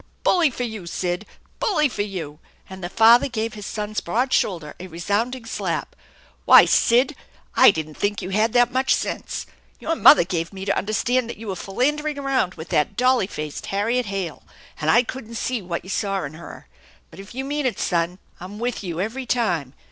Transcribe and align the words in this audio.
"Bully 0.23 0.49
for 0.49 0.63
you, 0.63 0.87
Sid! 0.87 1.27
Bully 1.59 1.87
for 1.87 2.01
you!" 2.01 2.39
and 2.71 2.83
the 2.83 2.89
father 2.89 3.27
gave 3.27 3.53
his 3.53 3.67
son's 3.67 4.01
broad 4.01 4.33
shoulder 4.33 4.73
a 4.79 4.87
resounding 4.87 5.45
slap." 5.45 5.95
Why, 6.45 6.65
Sid, 6.65 7.15
I 7.55 7.69
didn't 7.69 7.93
think 7.97 8.19
you 8.19 8.31
had 8.31 8.51
that 8.53 8.71
much 8.71 8.95
sense. 8.95 9.45
Your 9.79 9.95
mother 9.95 10.23
gave 10.23 10.53
me 10.53 10.65
to 10.65 10.75
understand 10.75 11.29
that 11.29 11.37
you 11.37 11.49
were 11.49 11.55
philandering 11.55 12.17
around 12.17 12.55
with 12.55 12.69
that 12.69 12.97
dolly 12.97 13.27
faced 13.27 13.67
Harriet 13.67 14.07
Hale, 14.07 14.41
and 14.79 14.89
I 14.89 15.03
couldn't 15.03 15.35
see 15.35 15.61
what 15.61 15.83
you 15.83 15.89
saw 15.91 16.23
in 16.23 16.33
her. 16.33 16.67
But 17.11 17.19
if 17.19 17.35
you 17.35 17.45
mean 17.45 17.67
it, 17.67 17.77
son, 17.77 18.17
I'm 18.39 18.57
with 18.57 18.83
you 18.83 18.99
every 18.99 19.27
time. 19.27 19.75